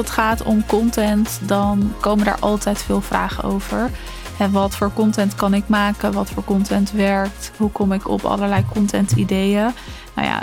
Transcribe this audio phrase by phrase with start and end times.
[0.00, 3.90] het gaat om content, dan komen daar altijd veel vragen over.
[4.38, 6.12] En wat voor content kan ik maken?
[6.12, 7.52] Wat voor content werkt?
[7.56, 9.70] Hoe kom ik op allerlei content ideeën?
[10.14, 10.42] Nou ja,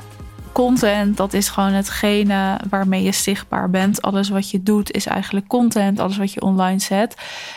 [0.52, 4.02] content, dat is gewoon hetgene waarmee je zichtbaar bent.
[4.02, 7.16] Alles wat je doet is eigenlijk content, alles wat je online zet.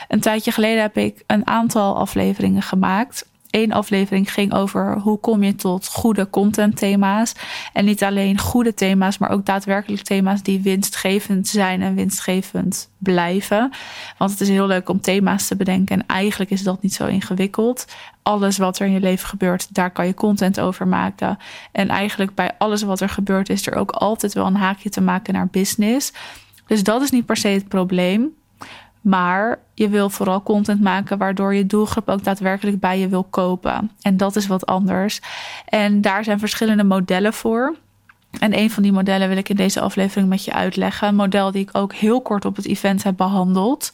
[0.08, 3.29] Een tijdje geleden heb ik een aantal afleveringen gemaakt.
[3.50, 7.32] Eén aflevering ging over hoe kom je tot goede contentthema's.
[7.72, 13.72] En niet alleen goede thema's, maar ook daadwerkelijk thema's die winstgevend zijn en winstgevend blijven.
[14.18, 17.06] Want het is heel leuk om thema's te bedenken en eigenlijk is dat niet zo
[17.06, 17.84] ingewikkeld.
[18.22, 21.38] Alles wat er in je leven gebeurt, daar kan je content over maken.
[21.72, 25.00] En eigenlijk bij alles wat er gebeurt is er ook altijd wel een haakje te
[25.00, 26.12] maken naar business.
[26.66, 28.38] Dus dat is niet per se het probleem.
[29.00, 33.90] Maar je wil vooral content maken waardoor je doelgroep ook daadwerkelijk bij je wil kopen.
[34.00, 35.20] En dat is wat anders.
[35.66, 37.76] En daar zijn verschillende modellen voor.
[38.38, 41.08] En een van die modellen wil ik in deze aflevering met je uitleggen.
[41.08, 43.92] Een model die ik ook heel kort op het event heb behandeld.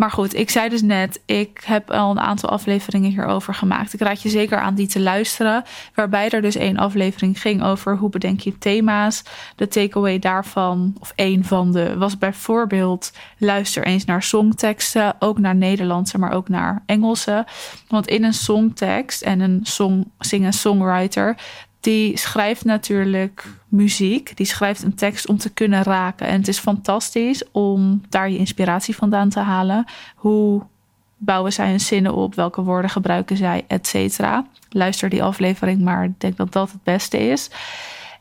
[0.00, 3.92] Maar goed, ik zei dus net, ik heb al een aantal afleveringen hierover gemaakt.
[3.92, 5.64] Ik raad je zeker aan die te luisteren.
[5.94, 9.22] Waarbij er dus één aflevering ging over hoe bedenk je thema's.
[9.56, 15.14] De takeaway daarvan, of één van de, was bijvoorbeeld luister eens naar songteksten.
[15.18, 17.46] Ook naar Nederlandse, maar ook naar Engelse.
[17.88, 21.36] Want in een songtekst en een song, singer-songwriter
[21.80, 24.36] die schrijft natuurlijk muziek.
[24.36, 26.26] Die schrijft een tekst om te kunnen raken.
[26.26, 29.84] En het is fantastisch om daar je inspiratie vandaan te halen.
[30.14, 30.62] Hoe
[31.16, 32.34] bouwen zij hun zinnen op?
[32.34, 33.64] Welke woorden gebruiken zij?
[33.66, 34.46] Et cetera.
[34.70, 37.50] Luister die aflevering, maar ik denk dat dat het beste is.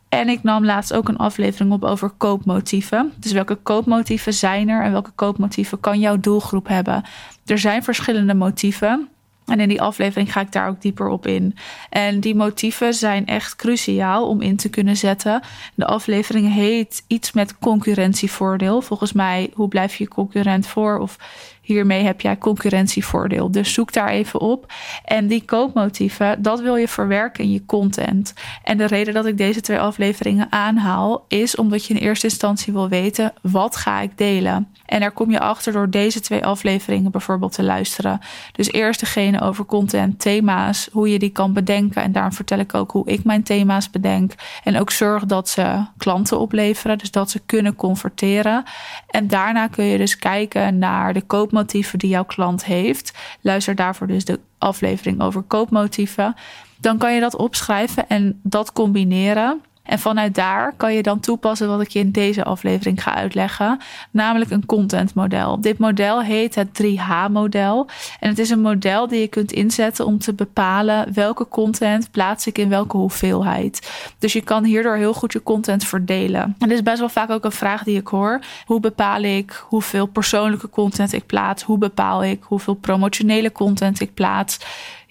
[0.10, 3.14] En ik nam laatst ook een aflevering op over koopmotieven.
[3.16, 7.04] Dus welke koopmotieven zijn er en welke koopmotieven kan jouw doelgroep hebben?
[7.46, 9.10] Er zijn verschillende motieven.
[9.50, 11.56] En in die aflevering ga ik daar ook dieper op in.
[11.90, 15.42] En die motieven zijn echt cruciaal om in te kunnen zetten.
[15.76, 18.82] De aflevering heet iets met concurrentievoordeel.
[18.82, 20.98] Volgens mij, hoe blijf je concurrent voor?
[20.98, 21.18] Of
[21.62, 23.52] hiermee heb jij concurrentievoordeel.
[23.52, 24.74] Dus zoek daar even op.
[25.06, 28.34] En die koopmotieven, dat wil je verwerken in je content.
[28.64, 32.74] En de reden dat ik deze twee afleveringen aanhaal, is omdat je in eerste instantie
[32.74, 34.68] wil weten: wat ga ik delen?
[34.90, 38.20] En daar kom je achter door deze twee afleveringen bijvoorbeeld te luisteren.
[38.52, 42.02] Dus eerst degene over content, thema's, hoe je die kan bedenken.
[42.02, 44.34] En daarom vertel ik ook hoe ik mijn thema's bedenk.
[44.64, 48.64] En ook zorg dat ze klanten opleveren, dus dat ze kunnen converteren.
[49.08, 53.18] En daarna kun je dus kijken naar de koopmotieven die jouw klant heeft.
[53.42, 56.36] Luister daarvoor dus de aflevering over koopmotieven.
[56.82, 59.62] Dan kan je dat opschrijven en dat combineren.
[59.90, 63.80] En vanuit daar kan je dan toepassen wat ik je in deze aflevering ga uitleggen,
[64.12, 65.62] namelijk een contentmodel.
[65.62, 67.88] Dit model heet het 3H-model.
[68.20, 72.48] En het is een model die je kunt inzetten om te bepalen welke content plaats
[72.48, 73.92] ik in welke hoeveelheid.
[74.20, 76.56] Dus je kan hierdoor heel goed je content verdelen.
[76.60, 78.40] En is best wel vaak ook een vraag die ik hoor.
[78.66, 81.64] Hoe bepaal ik hoeveel persoonlijke content ik plaats?
[81.64, 84.60] Hoe bepaal ik hoeveel promotionele content ik plaats?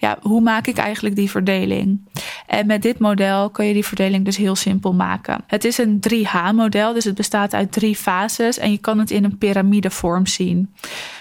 [0.01, 1.99] Ja, hoe maak ik eigenlijk die verdeling?
[2.47, 5.43] En met dit model kun je die verdeling dus heel simpel maken.
[5.47, 9.23] Het is een 3H-model, dus het bestaat uit drie fases en je kan het in
[9.23, 10.73] een piramidevorm zien.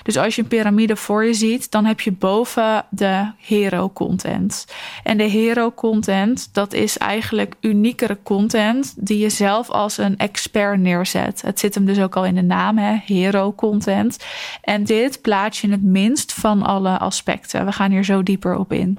[0.09, 4.67] Dus als je een piramide voor je ziet, dan heb je boven de hero-content.
[5.03, 11.43] En de hero-content, dat is eigenlijk uniekere content die je zelf als een expert neerzet.
[11.43, 12.97] Het zit hem dus ook al in de naam, hè?
[13.05, 14.25] hero-content.
[14.63, 17.65] En dit plaats je het minst van alle aspecten.
[17.65, 18.99] We gaan hier zo dieper op in.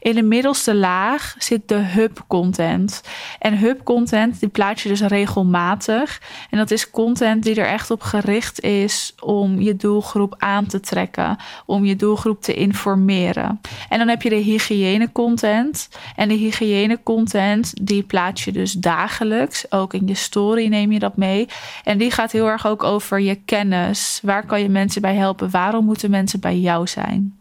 [0.00, 3.02] In de middelste laag zit de hub content.
[3.38, 6.20] En hub content die plaats je dus regelmatig.
[6.50, 10.80] En dat is content die er echt op gericht is om je doelgroep aan te
[10.80, 11.36] trekken,
[11.66, 13.60] om je doelgroep te informeren.
[13.88, 15.88] En dan heb je de hygiëne content.
[16.16, 19.70] En de hygiëne content die plaats je dus dagelijks.
[19.72, 21.48] Ook in je story neem je dat mee.
[21.84, 24.20] En die gaat heel erg ook over je kennis.
[24.22, 25.50] Waar kan je mensen bij helpen?
[25.50, 27.34] Waarom moeten mensen bij jou zijn?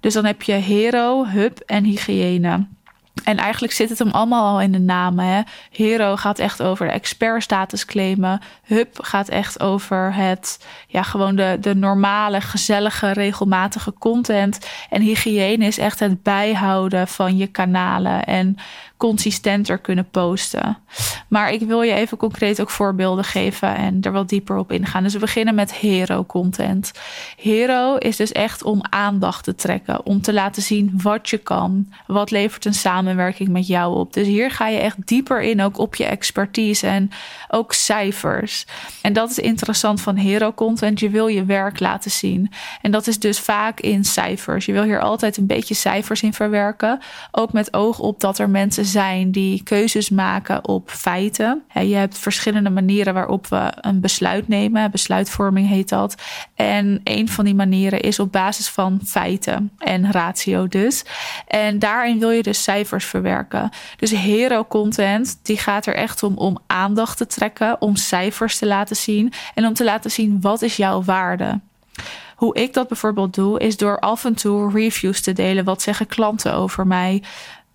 [0.00, 2.66] Dus dan heb je hero, hub en hygiëne.
[3.24, 5.18] En eigenlijk zit het hem allemaal al in de naam.
[5.18, 5.40] Hè?
[5.70, 8.40] Hero gaat echt over de expertstatus claimen.
[8.64, 14.66] Hub gaat echt over het, ja, gewoon de, de normale, gezellige, regelmatige content.
[14.90, 18.24] En hygiëne is echt het bijhouden van je kanalen.
[18.24, 18.56] En
[19.00, 20.78] consistenter kunnen posten.
[21.28, 25.02] Maar ik wil je even concreet ook voorbeelden geven en er wat dieper op ingaan.
[25.02, 26.92] Dus we beginnen met hero content.
[27.36, 31.92] Hero is dus echt om aandacht te trekken, om te laten zien wat je kan.
[32.06, 34.12] Wat levert een samenwerking met jou op?
[34.12, 37.10] Dus hier ga je echt dieper in ook op je expertise en
[37.48, 38.66] ook cijfers.
[39.02, 41.00] En dat is interessant van hero content.
[41.00, 42.52] Je wil je werk laten zien.
[42.82, 44.66] En dat is dus vaak in cijfers.
[44.66, 47.00] Je wil hier altijd een beetje cijfers in verwerken,
[47.30, 51.62] ook met oog op dat er mensen zijn die keuzes maken op feiten.
[51.74, 54.90] Je hebt verschillende manieren waarop we een besluit nemen.
[54.90, 56.14] Besluitvorming heet dat.
[56.54, 61.04] En een van die manieren is op basis van feiten en ratio dus.
[61.46, 63.70] En daarin wil je dus cijfers verwerken.
[63.96, 68.66] Dus hero content die gaat er echt om om aandacht te trekken, om cijfers te
[68.66, 71.60] laten zien en om te laten zien wat is jouw waarde.
[72.36, 75.64] Hoe ik dat bijvoorbeeld doe, is door af en toe reviews te delen.
[75.64, 77.22] Wat zeggen klanten over mij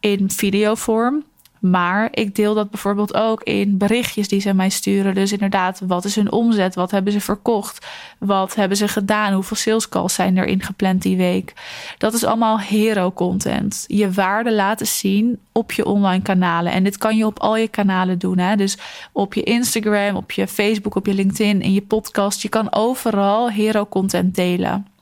[0.05, 1.23] in videovorm?
[1.59, 5.15] Maar ik deel dat bijvoorbeeld ook in berichtjes die ze mij sturen.
[5.15, 6.75] Dus inderdaad, wat is hun omzet?
[6.75, 7.85] Wat hebben ze verkocht?
[8.19, 9.33] Wat hebben ze gedaan?
[9.33, 11.53] Hoeveel sales calls zijn er ingepland die week?
[11.97, 13.83] Dat is allemaal hero content.
[13.87, 16.71] Je waarde laten zien op je online kanalen.
[16.71, 18.37] En dit kan je op al je kanalen doen.
[18.37, 18.55] Hè?
[18.55, 18.77] Dus
[19.11, 22.41] op je Instagram, op je Facebook, op je LinkedIn, in je podcast.
[22.41, 24.94] Je kan overal hero content delen.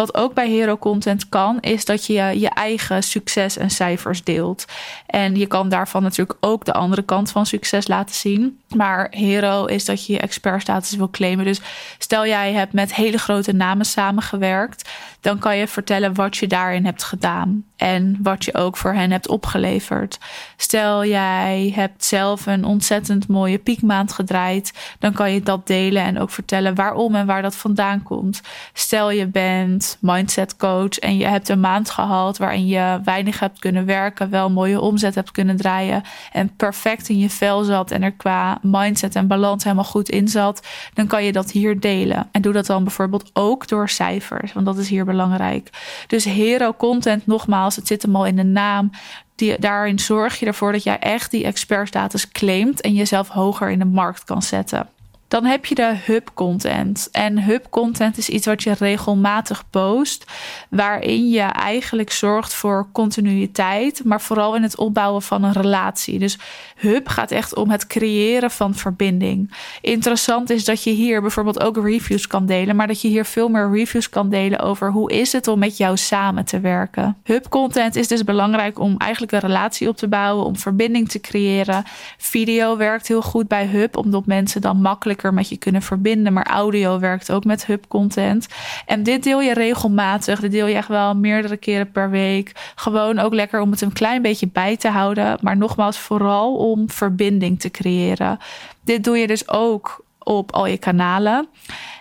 [0.00, 4.64] Wat ook bij Hero Content kan, is dat je je eigen succes en cijfers deelt.
[5.06, 8.60] En je kan daarvan natuurlijk ook de andere kant van succes laten zien.
[8.76, 11.44] Maar Hero is dat je je expertstatus wil claimen.
[11.44, 11.60] Dus
[11.98, 16.84] stel jij hebt met hele grote namen samengewerkt, dan kan je vertellen wat je daarin
[16.84, 20.18] hebt gedaan en wat je ook voor hen hebt opgeleverd.
[20.56, 26.18] Stel jij hebt zelf een ontzettend mooie piekmaand gedraaid, dan kan je dat delen en
[26.18, 28.40] ook vertellen waarom en waar dat vandaan komt.
[28.72, 33.58] Stel je bent mindset coach en je hebt een maand gehad waarin je weinig hebt
[33.58, 36.02] kunnen werken, wel mooie omzet hebt kunnen draaien
[36.32, 40.28] en perfect in je vel zat en er qua mindset en balans helemaal goed in
[40.28, 42.28] zat, dan kan je dat hier delen.
[42.32, 45.70] En doe dat dan bijvoorbeeld ook door cijfers, want dat is hier belangrijk.
[46.06, 48.90] Dus hero content nogmaals, het zit hem al in de naam.
[49.34, 53.78] Die, daarin zorg je ervoor dat jij echt die expertstatus claimt en jezelf hoger in
[53.78, 54.88] de markt kan zetten.
[55.30, 57.08] Dan heb je de hub content.
[57.12, 60.24] En hub content is iets wat je regelmatig post,
[60.70, 66.18] waarin je eigenlijk zorgt voor continuïteit, maar vooral in het opbouwen van een relatie.
[66.18, 66.38] Dus
[66.76, 69.54] hub gaat echt om het creëren van verbinding.
[69.80, 73.48] Interessant is dat je hier bijvoorbeeld ook reviews kan delen, maar dat je hier veel
[73.48, 77.16] meer reviews kan delen over hoe is het om met jou samen te werken.
[77.24, 81.20] Hub content is dus belangrijk om eigenlijk een relatie op te bouwen, om verbinding te
[81.20, 81.84] creëren.
[82.16, 86.32] Video werkt heel goed bij hub, omdat mensen dan makkelijk met je kunnen verbinden.
[86.32, 88.48] Maar audio werkt ook met hub content.
[88.86, 90.40] En dit deel je regelmatig.
[90.40, 92.72] Dit deel je echt wel meerdere keren per week.
[92.74, 95.38] Gewoon ook lekker om het een klein beetje bij te houden.
[95.40, 98.38] Maar nogmaals, vooral om verbinding te creëren.
[98.84, 101.48] Dit doe je dus ook op al je kanalen.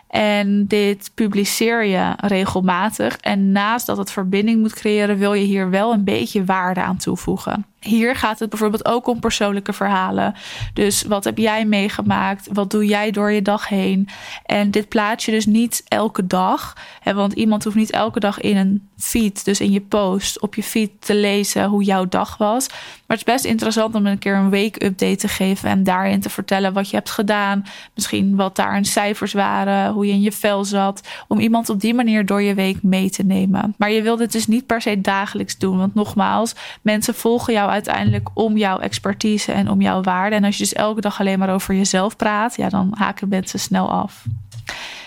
[0.10, 3.18] En dit publiceer je regelmatig.
[3.18, 6.98] En naast dat het verbinding moet creëren, wil je hier wel een beetje waarde aan
[6.98, 7.66] toevoegen.
[7.80, 10.36] Hier gaat het bijvoorbeeld ook om persoonlijke verhalen.
[10.74, 12.48] Dus wat heb jij meegemaakt?
[12.52, 14.10] Wat doe jij door je dag heen?
[14.46, 16.76] En dit plaats je dus niet elke dag.
[17.00, 20.56] Hè, want iemand hoeft niet elke dag in een feed, dus in je post, op
[20.56, 22.68] je feed te lezen hoe jouw dag was.
[22.68, 26.30] Maar het is best interessant om een keer een week-update te geven en daarin te
[26.30, 27.66] vertellen wat je hebt gedaan.
[27.96, 31.08] Misschien wat daar in cijfers waren, hoe je in je vel zat.
[31.28, 33.74] Om iemand op die manier door je week mee te nemen.
[33.78, 35.78] Maar je wilt het dus niet per se dagelijks doen.
[35.78, 40.36] Want nogmaals, mensen volgen jou uiteindelijk om jouw expertise en om jouw waarde.
[40.36, 43.60] En als je dus elke dag alleen maar over jezelf praat, ja, dan haken mensen
[43.60, 44.26] snel af.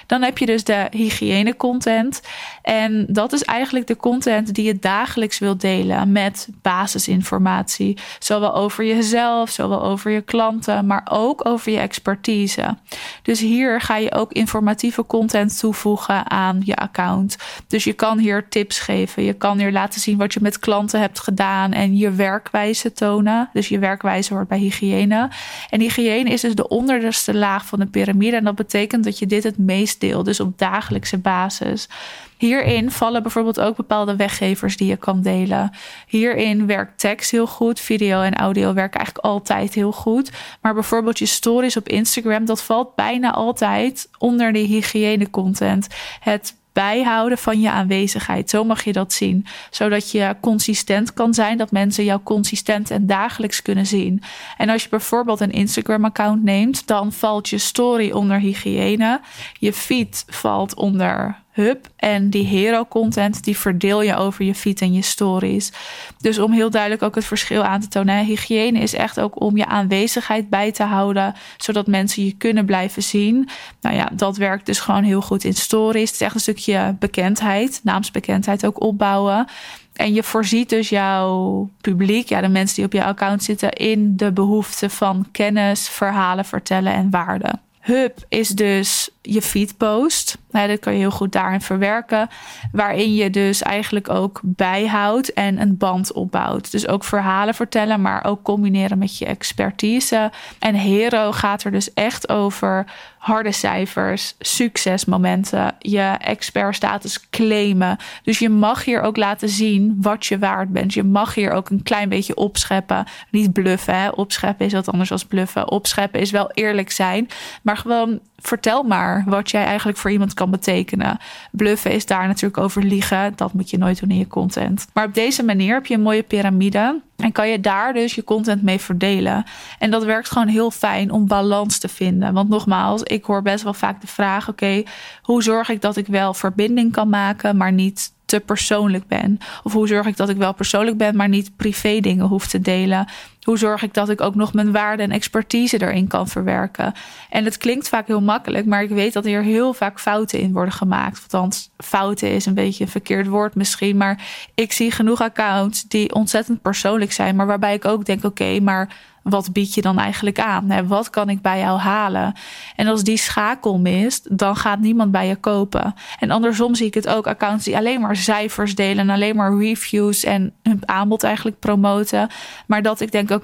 [0.07, 2.21] Dan heb je dus de hygiëne content.
[2.63, 7.99] En dat is eigenlijk de content die je dagelijks wilt delen met basisinformatie.
[8.19, 12.77] Zowel over jezelf, zowel over je klanten, maar ook over je expertise.
[13.23, 17.37] Dus hier ga je ook informatieve content toevoegen aan je account.
[17.67, 19.23] Dus je kan hier tips geven.
[19.23, 23.49] Je kan hier laten zien wat je met klanten hebt gedaan en je werkwijze tonen.
[23.53, 25.31] Dus je werkwijze hoort bij hygiëne.
[25.71, 28.37] En hygiëne is dus de onderste laag van de piramide.
[28.37, 31.89] En dat betekent dat je dit het meest deel, dus op dagelijkse basis.
[32.37, 35.71] Hierin vallen bijvoorbeeld ook bepaalde weggevers die je kan delen.
[36.07, 40.31] Hierin werkt tekst heel goed, video en audio werken eigenlijk altijd heel goed.
[40.61, 45.87] Maar bijvoorbeeld je stories op Instagram, dat valt bijna altijd onder de hygiëne content.
[46.21, 48.51] Het bijhouden van je aanwezigheid.
[48.51, 49.47] Zo mag je dat zien.
[49.71, 54.23] Zodat je consistent kan zijn, dat mensen jou consistent en dagelijks kunnen zien.
[54.57, 59.21] En als je bijvoorbeeld een Instagram-account neemt, dan valt je story onder hygiëne.
[59.59, 61.89] Je feed valt onder hub.
[61.97, 65.73] En die hero content, die verdeel je over je feed en je stories.
[66.21, 68.25] Dus om heel duidelijk ook het verschil aan te tonen.
[68.25, 71.35] Hygiëne is echt ook om je aanwezigheid bij te houden.
[71.57, 73.49] Zodat mensen je kunnen blijven zien.
[73.81, 76.11] Nou ja, dat werkt dus gewoon heel goed in stories.
[76.11, 79.47] Het is echt een stukje bekendheid, naamsbekendheid ook opbouwen.
[79.93, 84.17] En je voorziet dus jouw publiek, ja, de mensen die op jouw account zitten, in
[84.17, 87.53] de behoefte van kennis, verhalen vertellen en waarde.
[87.81, 90.39] Hub is dus je feedpost.
[90.53, 92.29] Nou, dat kan je heel goed daarin verwerken.
[92.73, 96.71] Waarin je dus eigenlijk ook bijhoudt en een band opbouwt.
[96.71, 100.31] Dus ook verhalen vertellen, maar ook combineren met je expertise.
[100.59, 102.85] En Hero gaat er dus echt over
[103.19, 107.97] harde cijfers, succesmomenten, je expertstatus claimen.
[108.23, 110.95] Dus je mag hier ook laten zien wat je waard bent.
[110.95, 113.07] Je mag hier ook een klein beetje opscheppen.
[113.31, 114.09] Niet bluffen, hè?
[114.09, 115.71] opscheppen is wat anders dan bluffen.
[115.71, 117.29] Opscheppen is wel eerlijk zijn,
[117.63, 121.19] maar gewoon vertel maar wat jij eigenlijk voor iemand kan betekenen.
[121.51, 123.33] Bluffen is daar natuurlijk over liegen.
[123.37, 124.87] Dat moet je nooit doen in je content.
[124.93, 127.01] Maar op deze manier heb je een mooie piramide.
[127.17, 129.45] En kan je daar dus je content mee verdelen.
[129.79, 132.33] En dat werkt gewoon heel fijn om balans te vinden.
[132.33, 134.83] Want nogmaals, ik hoor best wel vaak de vraag: oké,
[135.23, 139.39] hoe zorg ik dat ik wel verbinding kan maken, maar niet persoonlijk ben?
[139.63, 142.61] Of hoe zorg ik dat ik wel persoonlijk ben, maar niet privé dingen hoef te
[142.61, 143.09] delen?
[143.43, 146.93] Hoe zorg ik dat ik ook nog mijn waarde en expertise erin kan verwerken?
[147.31, 150.53] En het klinkt vaak heel makkelijk, maar ik weet dat hier heel vaak fouten in
[150.53, 151.21] worden gemaakt.
[151.23, 153.97] Althans, fouten is een beetje een verkeerd woord misschien.
[153.97, 154.23] Maar
[154.55, 158.89] ik zie genoeg accounts die ontzettend persoonlijk zijn, maar waarbij ik ook denk: oké, maar
[159.23, 160.87] wat bied je dan eigenlijk aan?
[160.87, 162.35] Wat kan ik bij jou halen?
[162.77, 165.95] En als die schakel mist, dan gaat niemand bij je kopen.
[166.19, 169.57] En andersom zie ik het ook accounts die alleen maar cijfers delen en alleen maar
[169.59, 172.29] reviews en hun aanbod eigenlijk promoten.
[172.67, 173.41] Maar dat ik denk, oké,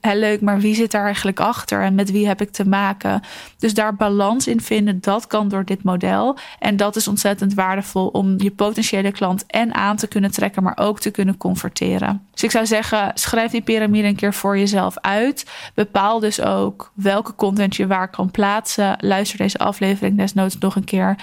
[0.00, 3.22] okay, leuk, maar wie zit daar eigenlijk achter en met wie heb ik te maken?
[3.58, 6.38] Dus daar balans in vinden, dat kan door dit model.
[6.58, 7.54] En dat is ontzettend
[7.94, 12.26] om je potentiële klant en aan te kunnen trekken, maar ook te kunnen converteren.
[12.32, 16.92] Dus ik zou zeggen, schrijf die piramide een keer voor jezelf uit Bepaal dus ook
[16.94, 18.96] welke content je waar kan plaatsen.
[19.00, 21.16] Luister deze aflevering desnoods nog een keer.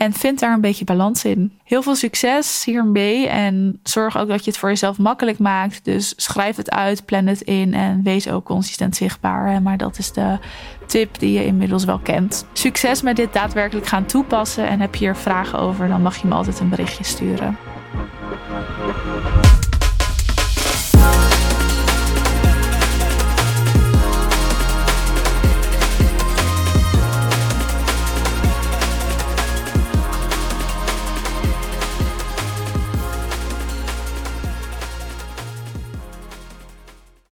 [0.00, 1.52] En vind daar een beetje balans in.
[1.64, 3.28] Heel veel succes hiermee.
[3.28, 5.84] En zorg ook dat je het voor jezelf makkelijk maakt.
[5.84, 7.74] Dus schrijf het uit, plan het in.
[7.74, 9.62] En wees ook consistent zichtbaar.
[9.62, 10.38] Maar dat is de
[10.86, 12.46] tip die je inmiddels wel kent.
[12.52, 14.68] Succes met dit daadwerkelijk gaan toepassen.
[14.68, 17.56] En heb je hier vragen over, dan mag je me altijd een berichtje sturen.